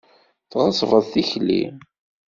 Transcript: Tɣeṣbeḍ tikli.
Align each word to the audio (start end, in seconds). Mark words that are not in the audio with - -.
Tɣeṣbeḍ 0.51 1.05
tikli. 1.11 1.61